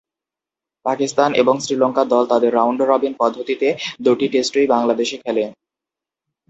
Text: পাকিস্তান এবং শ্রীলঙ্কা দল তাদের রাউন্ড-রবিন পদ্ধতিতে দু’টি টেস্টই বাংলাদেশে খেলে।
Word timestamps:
পাকিস্তান 0.85 1.29
এবং 1.33 1.55
শ্রীলঙ্কা 1.59 2.03
দল 2.05 2.23
তাদের 2.27 2.51
রাউন্ড-রবিন 2.53 3.13
পদ্ধতিতে 3.19 3.67
দু’টি 3.99 4.27
টেস্টই 4.27 4.67
বাংলাদেশে 4.67 5.17
খেলে। 5.17 5.43